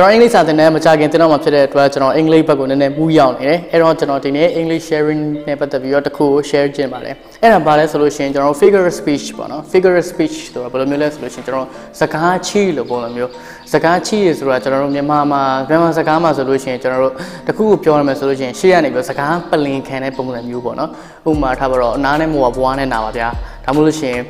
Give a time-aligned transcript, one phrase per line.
[0.00, 11.66] ကျွန်တော်အင်္ဂလိပ်စာသင်တဲ့မကြခင်တင်တော့မှာဖြစ်တဲ့အတွက်ကျွန်တော်အင်္ဂလိပ်ဘက်ကိုနည်းနည်းမူးရောက်နေတယ်အဲ့တော့ကျွန်တော်ဒီနေ့ English sharing နဲ့ပတ်သက်ပြီးတော့တစ်ခုကို share ကျင်ပါတယ်အဲ့ဒါဘာလဲဆိုလို့ရှိရင်ကျွန်တော် figure speech ပေါ့နော် figure speech ဆိုတာဘယ်လိုမျိုးလဲဆိုလို့ရှိရင်ကျွန်တော်
[12.00, 13.30] စကားချီလို့ပုံစံမျိုး
[13.72, 17.14] စကားချီရဆိုတာကျွန်တော်တို့မြန်မာမှာမြန်မာစကားမှာဆိုလို့ရှိရင်ကျွန်တော်တို့
[17.46, 20.90] တစ်ခုကိုပြောရမယ်ဆိုလို့ရှိရင်ရှေ့ကနေပြီးစကားပလင်ခံတဲ့ပုံစံမျိုးပေါ့နော်
[21.30, 23.28] ဥပမာထားပါတော့အနားနဲ့မိုးကဘွားနဲ့နာပါဗျာ
[23.64, 24.22] ဒါမှမဟုတ်လို့ရှိရင်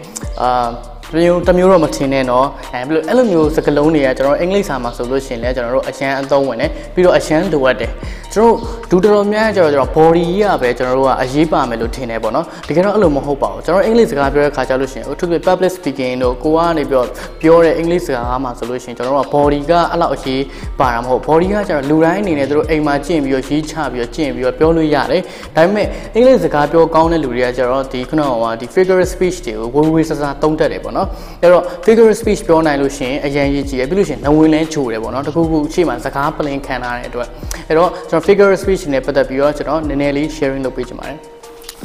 [0.43, 0.69] အာ
[1.12, 7.92] တမျိုးတမျိုးတော့မထင်နဲ့เนาะအဲဘယ်လိုအဲ့လိုမျိုးစကားလုံးတွေကကျွန်တော်အင်္ဂလိပ်စာမှာဆိုလို့ရှိရင်လည်းကျွန်တော်တို့အရန်အသုံးဝင်တယ်ပြီးတော့အရန်လိုအပ်တယ်
[8.34, 8.56] ကျွန်တော်
[8.90, 17.04] ဒူတော်တော်များကျွန်တော်ကျွန်တော် body ကြီးကပဲကျွန်တော်တို့ကအရေးပါမယ်လို့ထင်တယ်ပေါ့နော်တကယ်တော့အဲ့လိုမဟုတ်ပါဘူးကျွန်တော်အင်္ဂလိပ်စကားပြောတဲ့ခါကျလို့ရှိရင်အထူးသဖြင့် public speaking တို့ကိုကနေပြော
[17.42, 20.42] ပြောတဲ့အင်္ဂလိပ်စကားမှာဆိုလို့ရှိရင်ကျွန်တော်တို့က body ကအဲ့လောက်အရေး
[20.80, 25.22] ပါတာမဟုတ် body ကကျွန်တော်လူတိုင်းအနေနဲ့တို့အိမ်မှာကျင့်ပြီးတော့ရေးချပြီးတော့ကျင့်ပြီးတော့ပြောလို့ရတယ်
[25.56, 31.09] ဒါပေမဲ့အင်္ဂလိပ်စကားပြောကောင်းတဲ့လူတွေကကျတော့ဒီခုနကဟိုဒီ figure speech တွေကိုဝေဝေဆဆသုံးတတ်တယ်ပေါ့ าะနော်
[31.43, 37.29] အဲ့တော့ figure speech ပြောနိုင်လို့ရှိရင်အရင်ရေးကြည့်ရပြီးလို့ရှိရင်နဝင်လဲချိုတယ်ပေါ့နော်တခုခုအချိန်မှာစကားပလင်ခံထားတဲ့အတွက်
[37.69, 41.19] အဲ့တော့ကျွန်တော် figure speech နဲ့ပတ်သက်ပြီးတော့ကျွန်တော်နည်းနည်းလေး sharing လုပ်ပေးချင်ပါတယ်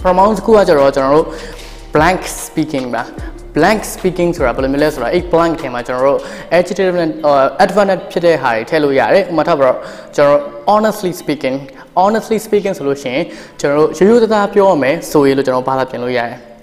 [0.01, 1.25] pronoun တစ်ခုကကျတော့ကျွန်တော်တို့
[1.95, 3.03] blank speaking ပါ
[3.55, 6.19] blank speaking ဆိုတာဘယ်လိုမျိုးလဲဆိုတာအဲ့ blank ထဲမှာကျွန်တော်တို့
[6.57, 7.09] adjective နဲ့
[7.63, 9.77] adverb ဖြစ်တဲ့ဟာတွေထည့်လို့ရတယ်ဥပမာထားပါတော့
[10.15, 10.39] ကျွန်တော်
[10.71, 11.55] honestly speaking
[12.01, 13.23] honestly speaking ဆိုလို့ရှိရင်
[13.59, 16.54] ကျွန်တော်တို့ရိုးရိုးသားသားပြောရမယ်ဆိုရင်လို့ကျွန်တော်ဘာသာပြင်လို့ရတယ်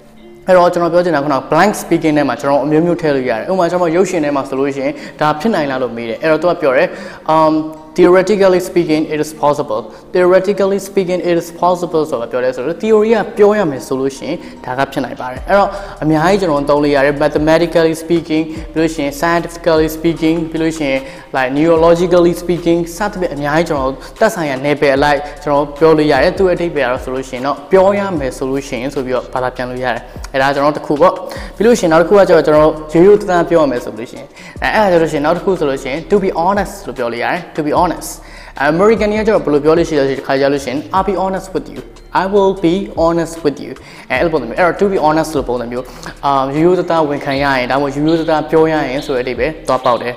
[0.47, 6.87] အဲ့တော့ကျွန်တော်ပြောချင်တာခုန blank speaking ထဲမှာကျွန်တော်အမျိုးမျိုးထည့်လို့ရတယ်ဥပမာကျွန်တော်ရုပ်ရှင်ထဲမှာဆိုလို့ရှိရင်ဒါဖြစ်နိုင်လားလို့မေးတယ်အဲ့တော့သူကပြောတယ်
[7.35, 7.53] um
[7.97, 9.81] theoretically speaking it is possible
[10.13, 15.69] theoretically speaking it is possible ဆိုတာပြောတယ်ဆိုတော့ theory ကပြောရမယ်ဆိုလို့ရှိရင်ဒါကဖြစ်နိုင်ပါတယ်အဲ့တော့
[16.03, 20.99] အများကြီးကျွန်တော်သုံးလို့ရတယ် mathematically speaking ပြီးလို့ရှိရင် scientifically speaking ပြီးလို့ရှိရင်
[21.35, 30.01] like neurologically speaking စသဖြင့်အများကြီးကျွန်တော်တက်ဆိုင်ရာ level အလိုက်ကျွန်တော်ပြောလို့ရတယ်သူ့အထိပ္ပယ်ကတော့ဆိုလို့ရှိရင်တော့ပြောရမယ်ဆိုလို့ရှိရင်ဆိုပြီးတော့ဘာသာပြန်လို့ရတယ်
[30.33, 31.13] အဲ့ဒါကျွန်တော်တစ်ခုပေါ့
[31.55, 34.27] ပြီးလို့ရှိရင်နောက်တစ်ခုကကျတော့ကျွန်တော်ရိုးရိုးသားသားပြောရမယ်ဆိုလို့ရှိရင်
[34.63, 37.82] အဲ့အဲ့ဒါဆိုလို့ရှိရင်နောက်တစ်ခုဆိုလို့ရှိရင် to be honest လို့ပြောလို့ရတယ် to be honest
[38.69, 41.79] American ကကျတော့ဘယ်လိုပြောလို့ရှိလဲဆိုခါကြလို့ရှိရင် I'll be honest with you
[42.21, 43.71] I will be honest with you
[44.11, 45.85] အဲအဲ့လိုပုံစံမျိုးအဲ့တော့ to be honest လို့ပုံစံမျိုး
[46.25, 50.13] အာရိုးရိုးသားသားဝန်ခံရရင်ဒါမှမဟုတ်ရိုးရိုးသားသားပြောရရင်ဆိုတဲ့အဓိပ္ပာယ်သွားပေါက်တယ်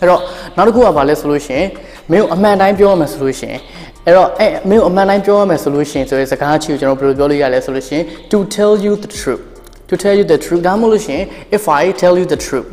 [0.00, 0.20] အဲ့တော့
[0.56, 1.68] နောက်တစ်ခုကဘာလဲဆိုလို့ရှိရင်
[2.10, 3.60] မင်းကိုအမှန်တိုင်းပြောရမယ်ဆိုလို့ရှိရင်
[4.06, 9.42] အဲ့တော့အဲ့မင်းကိုအမှန်တိုင်းပြောရမယ်ဆိုလို့ရှိရင်ဆိုရဲစကားချီကိုကျွန်တော်ဘယ်လိုပြောလို့ရလဲဆိုလို့ရှိရင် to tell you the truth
[9.90, 11.24] to tell you the truth ဒါမှမဟုတ်လို့ရှိရင်
[11.56, 12.68] if I tell you the truth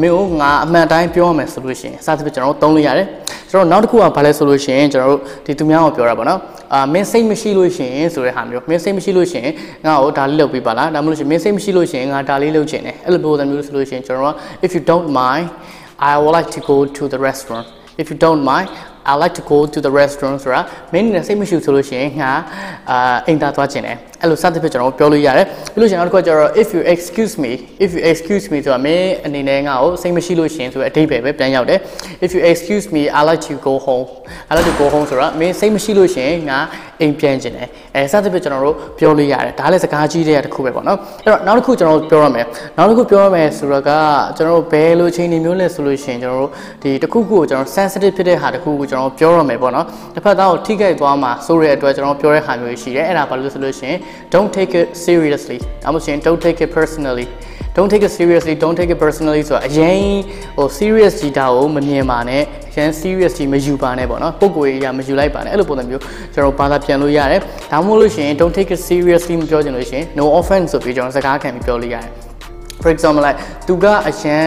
[0.00, 3.06] မင်းကိုငါအမှန်တိုင်းပြောရမယ်ဆိုလို့ရှိရင်စသဖြင့်ကျွန်တော်တို့သုံးလို့ရတယ်
[3.54, 6.40] ကျွန်တော်နောက်တစ်ခုကဘာလဲဆိုလို့ရှိရင်ကျွန်တော်တို့ဒီသူများကိုပြောတာပေါ့နော်
[6.74, 9.52] အာမင်းစိတ်မရှိလို့ရှိရင်ဆိုတဲ့ဟာမျိုးမင်းစိတ်မရှိလို့ရှိရင်
[9.86, 14.34] ငါ့ကိုဒါလေးလုပ်ပေးပါလားဒါမှမဟုတ်လို့ရှိရင်မင်းစိတ်မရှိလို့ရှိရင်ငါဒါလေးလုပ်ချင်တယ်အဲ့လိုပုံစံမျိုးဆိုလို့ရှိရင်ကျွန်တော်က
[14.66, 15.46] if you don't mind
[16.10, 17.66] I would like to go to the restaurant
[18.02, 18.68] if you don't mind
[19.10, 20.60] I like to go to the restaurant ဆိုတာ
[20.92, 22.30] မင်းနဲ့စိတ်မရှိဆိုလို့ရှိရင်ငါ
[22.90, 27.52] အာအိမ်သားသွားချင်တယ်အဲ့လိုစသဖြင့်ကျွန်တော်ပြောလို့ရတယ်ပြီးလို့ရှိရင်နောက်တစ်ခုကျတော့ if you excuse me
[27.84, 31.78] if you excuse me ဆိုတာမင်းအနေနဲ့ငါ့ကိုစိတ်မရှိလို့ရှိရင်ဆိုတဲ့အဓိပ္ပာယ်ပဲပြန်ရောက်တယ်
[32.24, 34.06] if you excuse me I like to go home
[34.50, 36.58] I like to go home ဆိုတာမင်းစိတ်မရှိလို့ရှိရင်ငါ
[37.00, 42.46] အိမ်ပြန်ချင်တယ်အဲစသဖြင့်ကျွန်တော်တို့ပြောလို့ရတယ်ဒါလည်းစကားကြီးတဲ့တစ်ခုပဲပေါ့နော်အဲ့တော့နောက်တစ်ခုကျွန်တော်တို့ပြောရမယ်
[42.76, 43.90] နောက်တစ်ခုပြောရမယ်ဆိုတော့က
[44.36, 46.50] ကျွန်တော်တို့ဘယ်လိုအချိန်တွေမျိုးလဲဆိုလို့ရှိရင်ကျွန်တော်တို့
[46.82, 53.98] ဒီတစ်ခုခုကိုကျွန်တော် sensitive ဖြစ်တဲ့ဟာတစ်ခုကိုကျွန်တော်ပြောရမယ်ပေါ့နော်တစ်ဖက်သားကိုထိခိုက်သွားမှာဆိုတဲ့အတွက်ကျွန်တော်ပြောတဲ့ဟာမျိုးရှိတယ်အဲ့ဒါဘာလို့ဆိုလို့ရှိရင်
[54.34, 57.26] don't take it seriously ဒါမှမဟုတ် don't take it personally
[57.76, 60.02] don't take it seriously don't take it personally ဆိုတာအရင်
[60.56, 62.42] ဟို serious ကြီးတာကိုမမြင်ပါနဲ့
[62.74, 66.02] ရန် serious ကြီးမယူပါနဲ့ပေါ့နော်ပုံကိုယ်ကြီးကမယူလိုက်ပါနဲ့အဲ့လိုပုံစံမျိုး
[66.34, 67.40] ကျွန်တော်ဘာသာပြန်လို့ရတယ်
[67.72, 72.33] ဒါမှမဟုတ်လို့ရှိရင် don't take it seriously မပြောချင်လို့ရှိရင် no offense ဆိုပြီးကျွန်တော်စကားခံပြီးပြောလို့ရတယ်
[72.82, 74.44] for example like သူကအရန်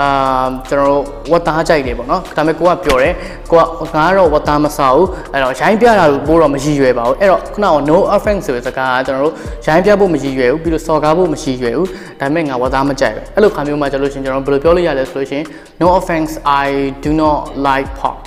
[0.00, 3.14] အာကျွန်တော်တို့ဝတ်သားကြိုက်တယ်ပေါ့နော်ဒါပေမဲ့ကိုကပြောတယ်
[3.50, 9.34] ကိုကငါကတော့ဝတ်သားမစားဘူးအဲ့တော့ရိုင်းပြတာကိုပို့တော့မရည်ရွယ်ပါဘူးအဲ့တော့ခုနက no offense ဆိုတဲ့စကားကကျွန်တော်တို့
[9.66, 11.88] ရိုင်းပြဖို့မရည်ရွယ်ဘူးပြီးတော့စော်ကားဖို့မရည်ရွယ်ဘူး
[12.20, 15.42] ဒါပေမဲ့ငါဝတ်သားမကြိုက်ဘူးအဲ့လိုခါမျိုးမှကျွန်တော်တို့ရှင်ကျွန်တော်ဘယ်လိုပြောလို့ရလဲဆိုလို့ရှင်
[15.80, 16.32] no offense
[16.64, 16.66] I
[17.04, 18.18] do not like pork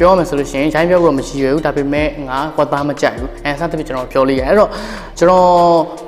[0.00, 4.70] ပြောမယ်ဆိုလို့ရှိရင်ရိုင်းပြောဖို့မရှိရဘူးဒါပေမဲ့ငါကွက်သားမကြိုက်ဘူးအဲစသဖြင့်ကျွန်တော်ပြောလို့ရတယ်အဲ့တော့
[5.18, 5.46] ကျွန်တော်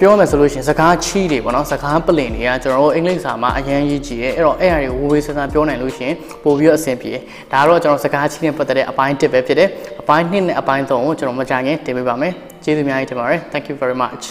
[0.00, 6.14] ပြောမယ်ဆိုလို့ရှိရင်စကားချီးတွေပေါ့နော်စကားပလင်တွေကကျွန်တော်တို့အင်္ဂလိပ်စာမှာအရန်ရေးကြည့်တယ်အဲ့တော့အဲ့အရာတွေဝေဝေးဆန်းဆန်းပြောနိုင်လို့ရှိရင်
[6.44, 7.12] ပို့ပြီးတော့အဆင်ပြေ
[7.52, 9.68] ဒါကတော့ကျွန်တော်စကားချီးနဲ့ပတ်သက်တဲ့အပိုင်း1ပဲဖြစ်တယ်
[10.00, 12.32] အပိုင်း2နဲ့အပိုင်း3ကိုကျွန်တော်မကြခင်တင်ပေးပါမယ်
[12.64, 14.24] ကျေးဇူးအများကြီးတင်ပါတယ် thank you very much